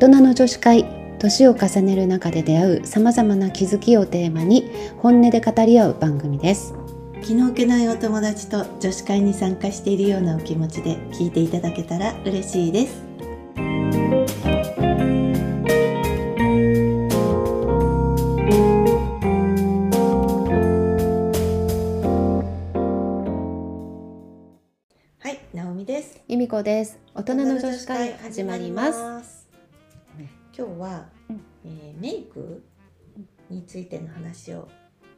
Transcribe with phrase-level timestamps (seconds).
[0.00, 0.86] 人の女子会
[1.18, 6.72] 年を重ねる中で出会うさまざまな気づきをテーマに本音で語り合う番組です。
[7.22, 13.02] 気の置けないお友達と女子会に参加しているようなお気持ちで聞いていただけたら嬉しいです。
[25.18, 26.22] はい、直美です。
[26.26, 26.98] 由美子です。
[27.14, 28.90] 大人の女子会始まりま
[29.22, 29.39] すす
[30.56, 31.40] 今日は、うん。
[31.64, 32.62] えーメイク
[33.48, 34.68] についての話を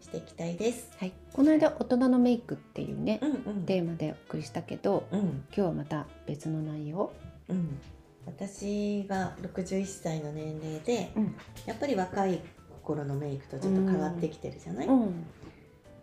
[0.00, 0.90] していきたいです。
[0.98, 1.12] はい。
[1.32, 3.62] この間大人のメイクっていうねうんうん。
[3.64, 5.20] テーマでお送りしたけどうん。
[5.20, 7.12] 今日はまた別の内容？
[7.48, 7.78] うん、
[8.26, 11.34] 私が61歳の年齢で、うん。
[11.66, 12.40] やっぱり若い
[12.82, 15.24] 頃のメイクとちょっと変わってきてるじゃない、ん。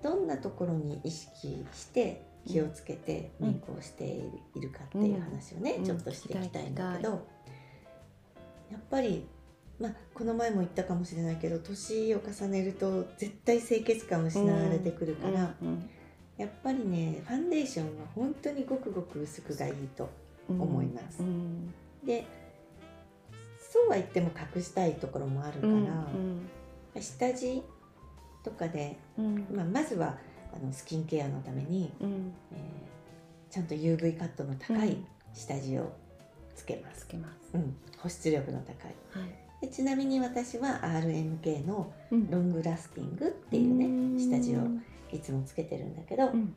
[0.02, 4.06] どんなところに意識して気をつけてうんメイクをして
[4.56, 5.84] いるかっていう話をね、うん。
[5.84, 7.28] ちょっとしていきたいんだけ聞ど、
[8.72, 9.26] やっぱり、
[9.80, 15.90] まあ、この前も言ったかもしれないけど年を重ねると絶対清潔感を失われてくるから、うん
[16.38, 20.10] やっぱりねファンデーションは本当にごくごく薄くがいいと
[20.50, 21.22] うん思います。
[21.22, 21.74] うん
[22.06, 22.26] で
[23.60, 26.50] そうは言っても隠したいところもあるから、うん
[27.02, 27.62] 下地
[28.44, 29.48] とかで、うん。
[29.54, 30.18] まあ、まずは
[30.56, 32.34] あのスキンケアのために、うん。
[32.54, 32.90] えー
[33.52, 35.06] ちゃんと UV カットの高いうん。
[35.34, 35.92] 下地を
[36.60, 37.02] つけます。
[37.02, 37.52] つ、けます。
[37.54, 37.76] うん。
[37.98, 38.96] 保湿力の高い。
[39.12, 39.66] はい。
[39.66, 42.30] でちなみに私は RMK のうん。
[42.30, 44.18] ロングラスティングっていうね、ん。
[44.18, 44.60] 下地を
[45.12, 46.56] いつもつけてるんだけど、うん。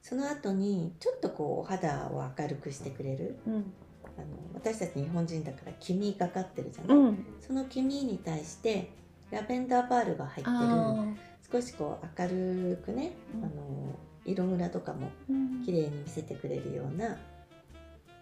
[0.00, 3.38] その後にちょっとこうお肌を明るくしてくれる。
[3.46, 3.72] うん。
[4.16, 7.26] あの私たち日本人だから黄身がかってるじゃない、うん。
[7.40, 8.90] その黄身に対して
[9.30, 10.50] ラベンダーパールが入ってる。
[10.50, 11.04] あ
[11.52, 13.44] 少しこう明るくね、うん。
[13.44, 17.18] あの色ムラとかもー綺麗に見せてくれるような、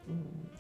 [0.09, 0.51] うん、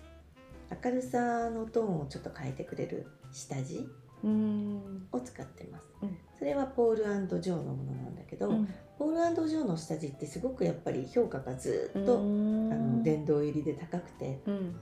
[0.84, 3.88] 明るさのトーンをちょっと変えてくれる下地
[4.25, 5.08] うん。
[5.11, 6.16] を使ってます、うん。
[6.38, 8.69] それはポールジョーのものなんだけど、うん。
[8.98, 12.72] ポールジョーの下地ってすごくやっぱり評価がずっと、うん。
[12.72, 14.76] あの殿堂入りで高くて、うん。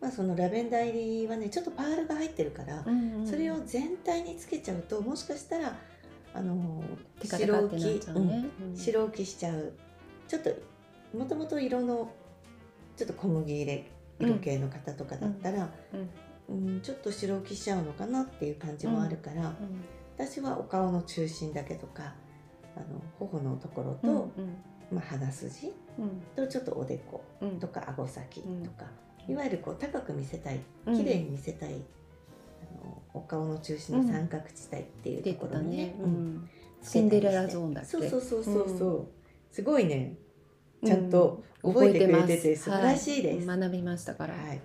[0.00, 5.76] まあ、そのラベンダー入りはねちょっとパールが入ってるから、うんそれを全体につけちゃうともしかしたら
[6.32, 6.82] あの
[7.20, 8.48] テカテカってなっちゃうね。
[8.62, 9.72] うん白浮きしちゃう。
[10.26, 10.50] ちょっと
[11.16, 12.10] もともと色の
[12.96, 15.68] ちょっと小麦入れ色系の方とかだったら、
[16.48, 16.80] うん。
[16.82, 19.54] ちょっと白浮きしちゃうのかなっていう感じもあるから、
[20.16, 22.14] 私はお顔の中心だけとか
[22.76, 24.56] あの頬のところと、うん
[24.90, 26.22] まあ、鼻筋うん。
[26.34, 27.58] とちょっとおでこうん。
[27.58, 28.84] とか顎先とか、
[29.26, 30.96] うんいわゆるこう高く見せたいうん。
[30.96, 36.50] 綺麗に見せたい、あのお顔の中心の三角地帯っていうところにねね、ううん。
[36.82, 37.90] シンデレラゾーンだっけ？
[37.90, 39.08] そうそうそうそうそう、うん。
[39.52, 40.16] すごいね
[40.84, 43.48] ちゃんと覚えてくれてて素晴らしいです。
[43.48, 44.60] は学びましたから、はい、っ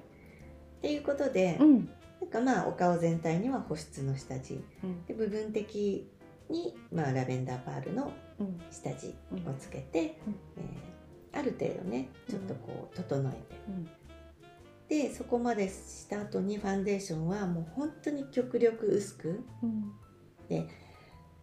[0.81, 1.89] ていうことで、うん。
[2.21, 4.63] なんかまあお顔全体には保湿の下地。
[4.83, 5.05] うん。
[5.05, 6.09] で部分的
[6.49, 8.59] に、まあ、ラベンダーパールのうん。
[8.71, 9.15] 下地
[9.47, 10.07] をつけて、うん。
[10.57, 10.95] えー
[11.35, 13.89] ある程度ねちょっとこう整えて、うん。
[14.87, 19.91] でそこまでした後にファンデーションはもう本当に極力薄くうん。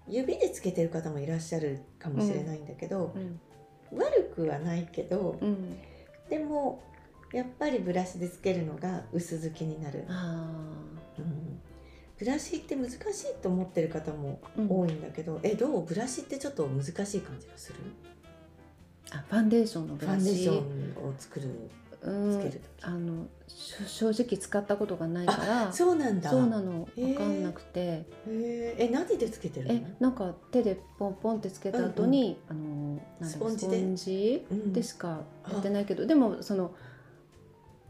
[0.09, 3.41] 指でつけてる方もいらっしゃるかもしれないんだけど、うん
[3.94, 5.78] 悪くはないけど、うん
[6.28, 6.82] でも
[7.32, 10.04] やっぱりブラシでつけるのが薄付きになる、
[12.19, 13.00] ブラシって難しい
[13.42, 15.84] と思ってる方も多いんだけど、えどう？
[15.84, 17.78] ブラシってちょっと難しい感じがする？
[19.10, 20.20] あファンデーションのブラシ。
[20.20, 20.56] ファンデーション
[21.09, 21.70] を作るうん
[22.03, 22.61] つける時。
[22.83, 26.31] あのし正直使ったことがないからそうなんだ。
[26.31, 26.89] そうなの。
[26.97, 29.73] 分かんなくて、え何でつけてるの？
[29.75, 33.79] えなんか手でポンポンってつけた後に、あのスポンジで？
[33.79, 34.47] スポンジ？
[34.51, 34.73] うん。
[34.73, 35.21] でしか
[35.51, 36.75] やってないけど、でもその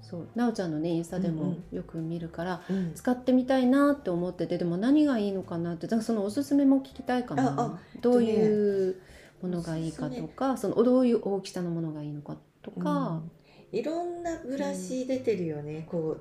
[0.02, 2.92] そうなおちゃんのねインスタでうんもよく見るから、うん。
[2.94, 7.54] 使ってみたいなって思っててでも何がいいのかなってだからそのおすすめも聞きたいかあな。
[7.58, 9.00] あどういう
[9.40, 13.30] ものがいいかとかそのどういう大きさのものがいいのかとか、うん
[13.72, 16.18] いろんなブラシ出てるよね、こ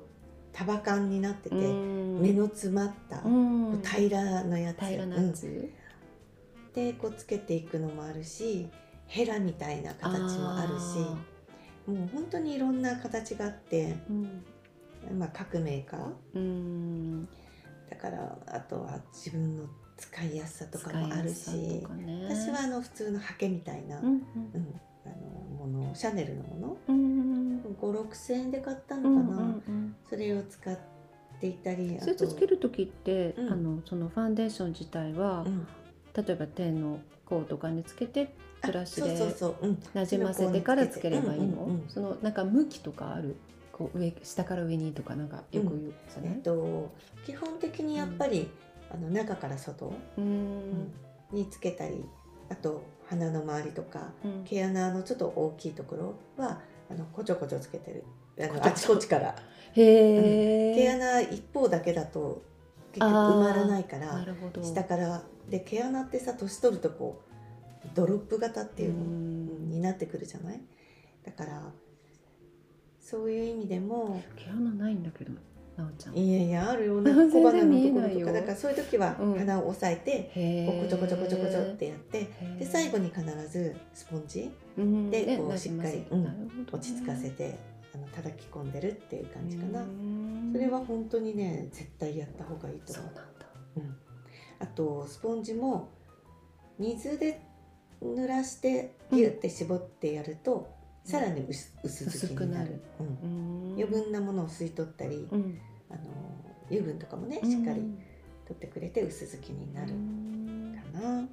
[0.52, 2.20] 束感になってて、うん。
[2.20, 3.22] 目の詰まった、
[3.96, 4.80] 平らなやつ。
[4.80, 5.70] 平らなやつ、うん。
[6.74, 8.66] でこうつけていくのもあるし
[9.06, 10.98] ヘラみたいな形もあるし
[11.86, 14.44] もう本当にいろんな形があって、うん。
[15.18, 17.28] まあ、各メーカーうん。
[17.90, 19.64] だからあとは自分の
[19.98, 21.82] 使いやすさとかもあるし、ね。
[22.28, 24.22] 私はあの普通のハケみたいな、うんうん。
[25.04, 29.96] あのものシャネルのもうんうんの56,000円で買ったのうんかな、うん。
[30.08, 30.78] それを使っ
[31.40, 33.52] ていたりそれとつける時って、うん。
[33.52, 35.66] あのそのファンデーション自体は、うん。
[36.14, 39.18] 例えば手の甲とかにつけてあブラシで
[39.94, 41.84] なじませてからつければいいの、うんうんうん。
[41.88, 43.36] そのなんか向きとかある。
[43.72, 46.92] こう上下から上にとかなんかよく言うじゃないえっ、と
[47.24, 48.50] 基本的にやっぱり、
[48.92, 50.92] あの中から外、うん。
[51.32, 52.04] につけたり
[52.50, 54.44] あと鼻の周りとかうん。
[54.44, 56.60] 毛穴のちょっと大きいところは
[56.92, 58.04] あのこちょこちょつけてる。
[58.40, 59.34] あのあちこちから。
[59.74, 62.42] へえ、毛穴一方だけだと
[62.92, 64.62] 結局埋まらないからなるほど。
[64.62, 65.22] 下から。
[65.48, 67.22] で毛穴ってさ年取るとこ
[67.84, 69.70] うドロップ型っていうの、ん。
[69.70, 70.60] になってくるじゃない？
[71.24, 71.72] だから
[73.00, 75.32] そういう意味でも毛穴ないんだけど
[75.76, 76.16] なおちゃん。
[76.16, 77.00] いやいやあるよ。
[77.04, 78.32] 全然小鼻のところとか。
[78.32, 79.34] だからそういう時はうん。
[79.38, 82.28] 鼻を押さえて、へこうこちょこちょこちょこちょってやって
[82.58, 86.04] で最後に必ずスポンジうんでねこうしっかり
[86.70, 87.56] 落ち着かせて
[87.94, 93.12] あの叩き込んでるっていう感じかなうんそれは本当にね絶対やった方がいいと思う
[93.74, 93.96] うん、
[94.58, 95.88] あとスポンジも
[96.78, 97.40] 水で
[98.02, 100.68] 濡らしてギュッて絞ってやると、
[101.04, 102.80] さらに薄薄付きになる。
[103.00, 103.06] うん。
[103.06, 103.74] うん。
[103.74, 105.58] 余分なものを吸い取ったり、うん。
[105.90, 106.00] あの
[106.70, 107.82] 油分とかもねしっかり
[108.46, 111.26] 取ってくれて薄付きになるうんかな、だうん。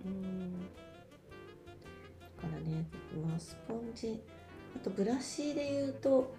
[2.38, 2.86] からね、
[3.28, 4.22] まあ、スポンジ
[4.76, 6.34] あとブラシで言うと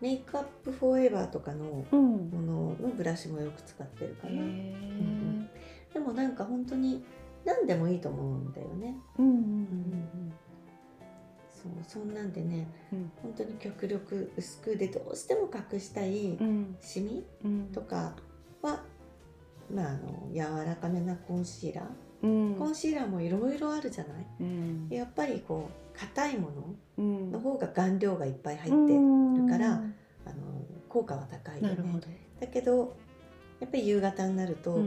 [0.00, 2.30] メイクアップフォーエバーとかのうん。
[2.30, 5.46] もののブラシもよく使ってるかへな、ー
[5.94, 7.04] でもなんか本当に
[7.44, 8.96] 何でもいいと思うんだよね。
[9.18, 10.32] うんうん
[11.62, 13.10] そうそんなんでねうん。
[13.22, 17.66] 本当に極力薄くでどうしても隠したいうんシミうん。
[17.72, 18.14] とか
[18.62, 18.82] は、
[19.72, 22.54] まあ、あの柔らかめなコンシーラー、うん。
[22.56, 24.26] コンシーラーもいろいろあるじゃない？
[24.40, 24.88] うん。
[24.90, 26.50] やっぱりこう硬いも
[26.96, 27.30] うん。
[27.32, 32.00] のの方が顔料がいっぱい入って、るからあの効果は高いよね。
[32.40, 32.96] だけど
[33.60, 34.80] やっぱり夕方になると、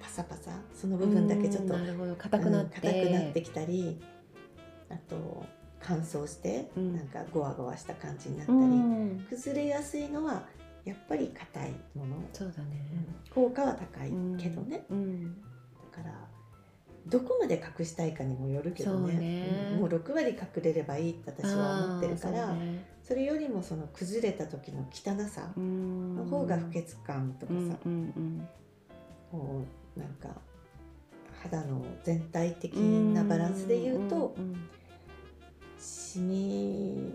[0.00, 1.74] パサパサその部分だけちょっと
[2.18, 2.76] 硬くなって。
[2.76, 4.00] うん硬くなってきたり
[4.90, 5.44] あと
[5.86, 6.96] 乾燥して、うん。
[6.96, 9.26] なんかゴワゴワした感じになったうり、ん。
[9.28, 10.44] 崩れやすいのは
[10.84, 12.80] やっぱり硬いもの、そうだね。
[13.34, 15.34] 効果は高いけどね、うん。
[15.92, 16.14] だから
[17.06, 19.14] どこまで隠したいかにもよるけどね。
[19.14, 19.70] ね。
[19.74, 19.80] うん。
[19.80, 22.58] もう6割隠れればいいって私は思ってるからそ,、あー
[23.02, 26.16] そうねれよりもその崩れた時の汚さうん。
[26.16, 28.48] の方が不潔感とかさ、うんうん
[29.30, 29.64] こ
[29.96, 30.28] うなんか
[31.42, 34.68] 肌の全体的なバランスで言うと、んん
[35.84, 37.12] シミ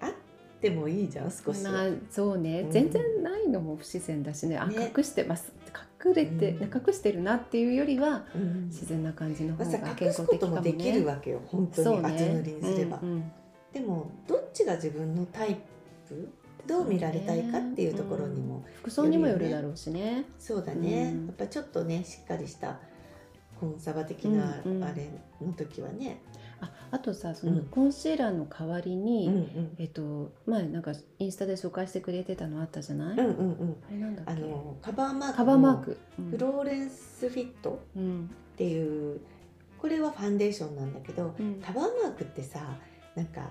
[0.00, 0.12] あっ
[0.60, 1.72] てもいいじゃん少しは。
[1.72, 2.70] なそうね、うん。
[2.70, 4.58] 全然ないのも不自然だしね。
[4.58, 4.92] あね。
[4.96, 5.52] 隠してます。
[6.04, 6.62] 隠れて、うん。
[6.64, 8.66] 隠してるなっていうよりはうん。
[8.66, 10.62] 自然な感じのまあ、方がさ健康隠すこ的かもね。
[10.62, 13.32] ともできるわけよ本当に厚塗りにすれば、うんうん。
[13.72, 15.56] でもどっちが自分のタイ
[16.08, 16.28] プ
[16.66, 20.24] どう見られたいかっていうところにも服装にもよるだろうしね。
[20.38, 21.26] そうだね、うん。
[21.26, 22.78] やっぱちょっとねしっかりした
[23.58, 24.84] コンサバ的なうんうん。
[24.84, 25.08] あれ
[25.40, 26.20] の時はね、
[26.60, 27.56] ああとさそうん。
[27.56, 29.76] のコンシーラーの代わりに、うんうん。
[29.78, 33.76] えっと前なんかインスタで紹介してくれてたのあったじゃない、うんうんうん。
[33.88, 34.32] あれなんだっけ？
[34.32, 35.36] あのカバーマーク。
[35.36, 36.30] カバーマーク、うん。
[36.30, 37.80] フローレンスフィット。
[37.96, 38.30] うん。
[38.54, 39.20] っていう
[39.78, 41.60] これはファンデーションなんだけどうん。
[41.60, 42.78] カバーマークってさ
[43.14, 43.50] なんか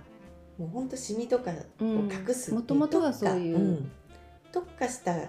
[0.57, 2.11] もうほんとシミとかをうん。
[2.11, 3.57] 隠すもともとがそういう。
[3.57, 3.91] 特化ん。
[4.51, 5.27] 特化したフ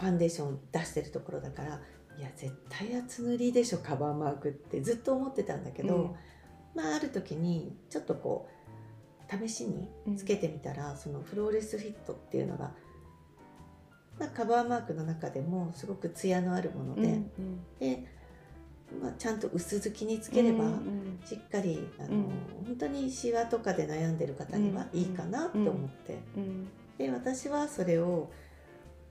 [0.00, 1.80] ァンデーション出してるところだから
[2.18, 6.14] いや絶対厚塗りでしょカバーマークってずっと思ってたんだけど、うん
[6.76, 12.70] まあある時にちょっとこう試しにつけてみたら、そのフローレスフィットっていうのが、
[14.20, 17.60] まあ、カバーマークの中でもすごくツヤのあるもので、うんうん。
[17.80, 18.04] で、
[19.02, 21.20] まあ、ちゃんと薄付きにつければ、うんうん。
[21.24, 22.24] しっかりあの、うん。
[22.66, 26.68] 本当にシワとかで悩んでる方にはいいかなと思って、うん。
[26.96, 28.30] で私はそれを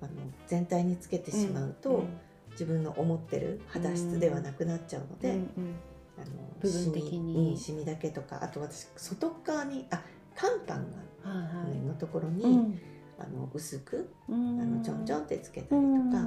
[0.02, 0.12] あの
[0.48, 2.08] 全体につけてしまうと、うん。
[2.52, 5.76] 自分の思ってる肌質ではなくなっちゃうので、うんうん
[6.18, 6.26] あの
[6.60, 7.58] 部分的に。
[7.58, 10.02] シミだけとかあと私外側にあ
[10.36, 10.86] カンパン
[11.24, 11.78] が、はいはい。
[11.80, 12.80] のところに、うん。
[13.18, 14.62] あの薄くうん。
[14.62, 16.22] あのちょんちょんってつけたりとか、うんうんう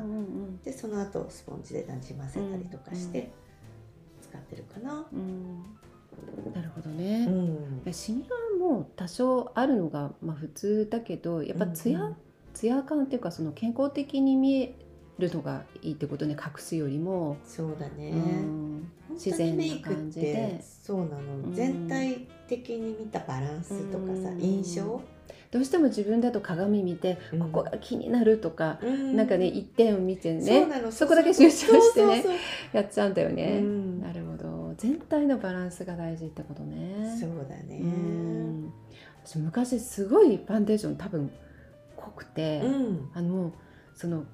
[0.50, 3.30] んでその後スポンジでなじませたりとかして
[4.21, 5.07] 使ってるかな。
[5.12, 5.62] うん。
[6.52, 7.26] なるほどうね。
[7.26, 8.28] んシミは
[8.59, 12.07] もう多少あるのがまあ普通だけどやっぱツヤ、うん。
[12.07, 12.16] うん
[12.54, 14.75] ツヤ感っていうかその健康的に見え
[15.18, 18.90] るのがいいってことね隠すよりも、そうだね、うん
[19.22, 21.52] 自然な感じってそうなの、うん。
[21.52, 24.40] 全体的に見たバランスとかさ、うん。
[24.40, 25.00] 印象、
[25.50, 27.40] どうしても自分だと鏡見て、うん。
[27.40, 29.16] ここが気になるとか、うん。
[29.16, 32.25] なんかね一点を見てそうねなのそこだけ集中してね
[32.72, 33.58] やっちゃうんだよね。
[33.60, 34.00] うん。
[34.00, 34.75] なるほど。
[34.76, 37.18] 全体のバランスが大事ってことね。
[37.20, 37.80] そうだね。
[37.82, 38.72] うん。
[39.25, 41.30] 私昔すごいファンデーション多分
[41.96, 43.10] 濃くて、うん。
[43.12, 43.52] あの
[43.94, 44.25] その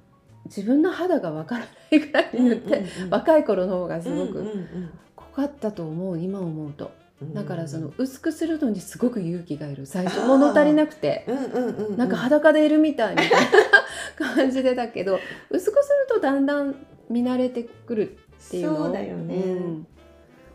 [0.47, 6.93] 自分の肌がわからないぐらい塗って、うんうんうん若い頃の方がすごくうんうん濃かったと思う今思うと。
[7.21, 9.87] ううんだからその薄くするのにすごく勇気がいる。
[9.87, 11.25] 最初物足りなくて。
[11.29, 11.97] うんうんうんうん。
[11.97, 15.19] なんか裸でいるみたいみたいな感じでだけど
[15.51, 16.75] 薄くするとだんだん
[17.09, 19.87] 見慣れてくるっていうのそうだよね、うん。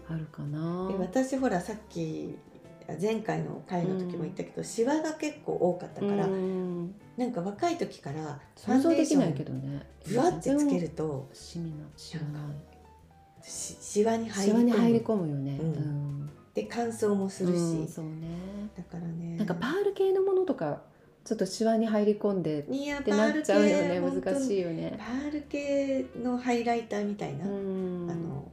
[0.10, 0.88] あるかな。
[0.90, 2.36] で私ほらさっき
[3.02, 9.86] 前回の回の時も言ったけど、シワが結構多かったから、うんなんか若い時から想像できないけどね。
[10.08, 11.86] ぶわってつけるとシミな。
[11.98, 12.44] シワない
[13.44, 14.60] しシワに入シり込む。
[14.60, 15.68] ワに入り込むよね、うん。
[15.68, 16.30] うん。
[16.54, 18.70] で乾燥もするし、うんそうね。
[18.78, 19.36] だからね。
[19.36, 20.82] なんかパール系のものとか
[21.26, 22.64] ちょっとシワに入り込んでっ
[23.04, 24.00] てなっちゃうよね。
[24.00, 24.98] 難しいよね。
[24.98, 28.08] パール系のハイライターみたいな、うん。
[28.10, 28.50] あの、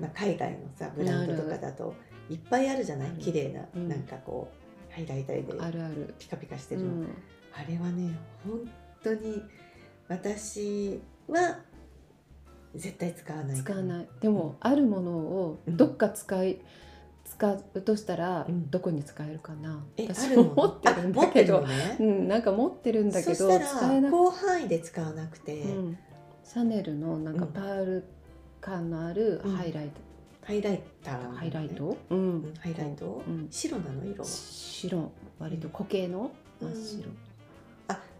[0.00, 1.94] まあ、海外のさブランドとかだと
[2.30, 3.08] いっぱいあるじゃない？
[3.08, 3.88] ある綺麗な、うん。
[3.90, 4.48] なんかこ
[4.90, 7.06] うハイライターであるある、ピカピカしてるの、うん、あ
[7.66, 8.60] れはね本
[9.02, 9.42] 当に
[10.08, 11.58] 私は
[12.74, 14.08] 絶対使わない使わない。
[14.20, 15.76] でもあるものをうん。
[15.76, 16.58] どっか使い、
[17.24, 18.70] 使うとしたらうん。
[18.70, 21.60] どこに使えるかな、え私も持ってるんだけど。
[21.62, 21.96] ね。
[22.00, 25.98] うん、なんか持ってるんだけどそしたら使えなく広範囲で使わなくて、うん、
[26.44, 27.52] シャネルのなんかうん。
[27.52, 28.04] パール
[28.60, 29.56] 感のあるうん。
[29.56, 29.92] ハイライト、
[30.46, 32.36] ハイライター、ハイライト、ううん。
[32.50, 33.48] ん、ハイライト、うん。
[33.50, 34.04] 白なの？
[34.04, 34.24] 色は。
[34.28, 35.10] 白。
[35.38, 36.30] 割と固形の？
[36.60, 37.27] 真っ白、あ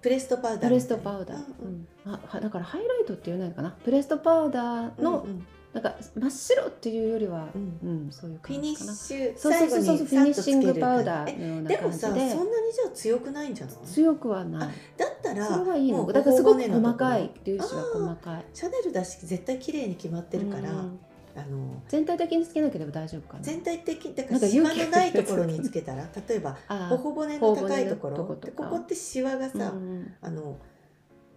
[0.00, 1.66] プレストパウダープレストパウダー、うん。
[1.66, 3.70] うんあはだからハイライトって言わないのかな？
[3.84, 5.46] プレストパウダーの、うんうん。
[5.74, 7.78] なんか真っ白っていうよりはう、ん。
[7.82, 12.36] うんそういうフィニッシュそうそうそうそうフィニッシングパウダーーのようなでも感じでさそんなに
[12.72, 20.98] じゃあ強くないんじゃない強くはないだったらそれはいいもうのだからすごく細かい粒子が細かいシャネルだし絶対綺麗に決まってるから、うん
[21.38, 23.42] あの全体的につけなければ大丈夫かな？
[23.42, 28.16] 全体的にだからシワのないところにつけたら 例えばあ頬骨の高いところ。
[28.24, 30.58] こここってシワがさ、うんあの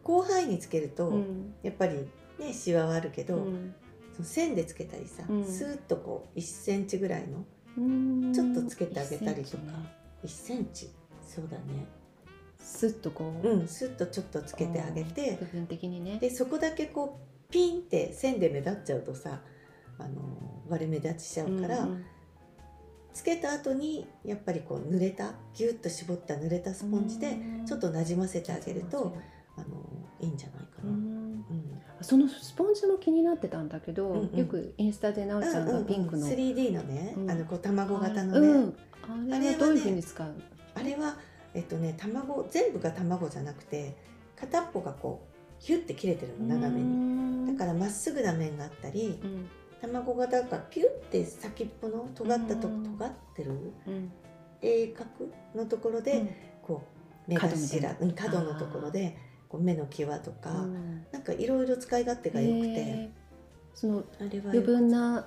[0.05, 1.53] 広範囲につけると、うん。
[1.61, 3.75] やっぱりねシワはあるけど、うん。
[4.13, 5.45] その線でつけたりさ、うん。
[5.45, 7.45] スーッとこう1センチぐらいの
[7.77, 8.33] うん。
[8.33, 9.63] ちょっとつけてあげたりとか。
[10.23, 10.89] 1センチね1センチ。
[11.23, 11.85] そうだね。
[12.59, 15.37] スッとこう、うんスッとちょっとつけてあげて。
[15.39, 16.17] 部分的にね。
[16.19, 19.41] でそこだけこうピンって線で目立っちゃうとさ
[20.03, 20.21] あの
[20.69, 22.05] 割れ目立ちしちゃうから、うん
[23.13, 29.17] つけた後にやっぱりこう濡れたギュッと絞った濡れたスポンジでちょっとなじませてあげると、
[29.57, 29.67] あの
[30.21, 30.93] いいんじゃないかうな。
[30.93, 31.39] うん。
[31.39, 31.45] ん。
[31.99, 34.39] そのスポンジも気になってたんだけど、うんうん。
[34.39, 37.29] よくインスタでなおちゃんがピンクの、3D のね、うん。
[37.29, 40.33] あのこう卵型のね、うん、あれはどういうふうに使う？
[40.75, 41.17] あれは
[41.53, 43.97] えっとね卵全部が卵じゃなくて
[44.39, 47.45] 片っぽがこうヒュッて切れてるの斜めに。
[47.45, 49.49] だにからまっすぐな面があったりうん
[49.81, 53.51] 卵型がピュッて先っぽの尖ったとこうん尖ってる？
[53.87, 54.11] うん。
[54.61, 55.09] 鋭角
[55.55, 56.83] のところで、こ
[57.27, 57.89] う目角みたいな。
[57.89, 59.17] 頭うん角のところで
[59.49, 61.05] こう目の際とか、うん。
[61.11, 63.09] なんかいろいろ使い勝手が良くて、
[63.73, 65.25] そのあれは余分な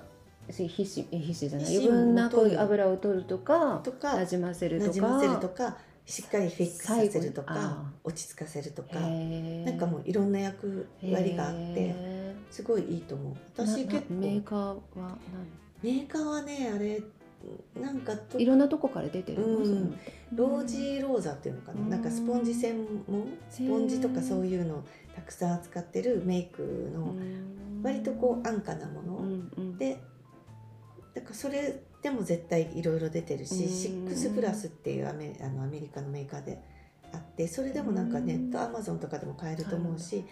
[0.49, 1.77] 皮脂皮脂じゃない？
[1.77, 12.14] 余分なこう油を取るとかとかなじませるとかなじませるとかしっかりフィックスさせるとか落ち着かせるとかなんかもういろんな役割があってへ
[12.51, 13.33] すごいいいと思う。
[13.33, 14.13] ー私結構。
[14.13, 15.17] メーカーは
[15.83, 17.01] メーカーはねあれ
[17.79, 19.99] なんかいろんなとこから出てるの、うん。
[20.33, 21.89] ロージーローザっていうのかな、うん。
[21.89, 22.75] なんかスポンジ専
[23.07, 23.27] 門？
[23.49, 24.83] スポンジとかそういうのを
[25.15, 27.81] たくさん扱ってるメイクのうん。
[27.83, 29.77] 割とこう安価なもの、うんうん。
[29.77, 29.99] で
[31.13, 33.69] だからそれでも絶対いろいろ出てるし、うん。
[33.69, 36.59] シックスプラスっていうアメあのアメリカのメーカーで
[37.13, 40.25] あってそれでもなんかネットアマゾンとかでも買えると思うし、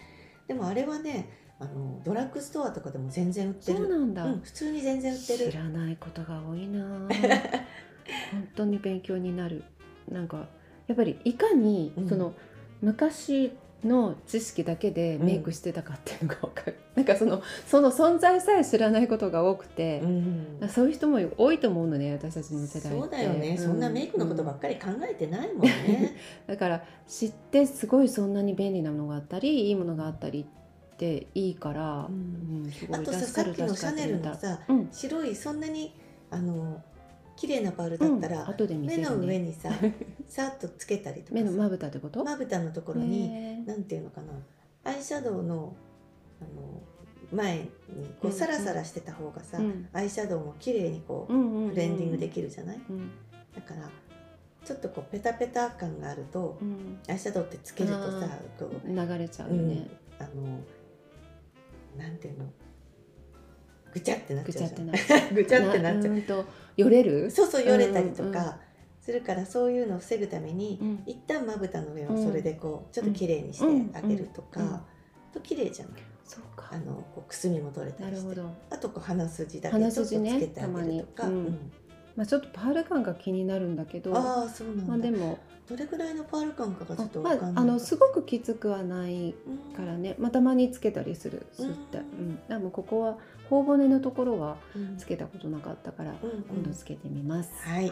[0.48, 3.78] でもあれはねあのドラッグストアとかでも全然売ってる。
[3.78, 5.50] そうなんだ、うん、普通に全然売ってる。
[5.50, 6.84] 知らないことが多いな。
[8.32, 9.62] 本当に勉強になる。
[10.10, 10.48] なんか
[10.86, 12.08] やっぱりいかにうん。
[12.08, 12.34] その、
[12.82, 13.52] 昔
[13.84, 20.68] の知識だけでメイクしてたかっていうのが分かる、 なんかそのその存在さえ知らないことが多くて、うん。
[20.68, 26.16] そういう人も多いと思うのね私たちの世代そうだよね、うそんなメイクのことばっかり考えてないもんね。
[26.46, 30.63] だから知ってすごいそんなに便利なものがあったりいいものがあったりっ
[31.04, 34.88] ていいから、うんうんすごいあとささっきのシャネルのさうん。
[34.90, 35.94] 白いそんなに
[36.30, 36.82] あの
[37.36, 39.68] 綺麗なパールだったら、目の上にさ
[40.28, 41.44] さっとつけたりとかさ。
[41.44, 42.24] 目のまぶたってこと？
[42.24, 44.32] まぶたのところになんていうのかな。
[44.84, 45.74] アイシャドウの
[46.40, 46.80] あの
[47.32, 47.68] 前に
[48.20, 49.88] こううんサラサラしてた方がさ、うん。
[49.92, 52.80] アイシャドウも綺麗にこう、ブレンディングできるじゃない？
[52.88, 53.10] うん。
[53.54, 53.90] だから
[54.64, 56.98] ちょっとこうペタペタ感があると、うん。
[57.08, 59.88] アイシャドウってつけるとさこう流れちゃうよね、
[60.20, 60.60] あの
[61.96, 62.46] なんていうの？
[63.92, 64.90] ぐちゃってなっぐちゃうじゃん。
[64.90, 65.34] ちゃってなっちゃう。
[65.34, 66.20] ぐちゃってなっちゃう。
[66.22, 66.44] と
[66.76, 67.30] よれる？
[67.30, 68.58] そうそうよれたりとか
[69.00, 71.02] するからそういうのを防ぐために、うん。
[71.06, 74.80] 一旦まぶたの上をそれでこうちょっと綺麗にしてあげるとか、うんうんうん
[75.34, 76.02] と綺麗じゃない。
[76.24, 76.68] そうか。
[76.70, 78.40] あのこうくすみも取れたりして。
[78.70, 81.28] あとこう鼻筋だけちょっとつけてあげるとか、た
[82.16, 87.64] まあ、ちょっとパール感が気になるんだけどああそうなんだ、まあ、でもどれぐらいのパール感かがちょっとまわかんない。
[87.64, 92.30] あ、あのすごくきつくはないうんからね、まあ、たまにつけたりするすって、ううん。
[92.32, 93.16] んでもここは
[93.48, 94.96] 頬骨のところはうん。
[94.98, 97.50] つけたことなかったから、今度つけてみます。
[97.64, 97.90] はい。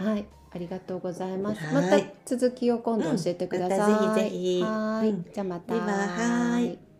[0.54, 1.64] ありがとうございます。
[1.64, 1.90] はい。
[1.90, 4.16] また続きを今度教えてください。
[4.16, 4.62] ぜひぜひ。
[4.62, 5.26] はい、うん。
[5.32, 5.74] じゃあまた。
[5.74, 6.91] はい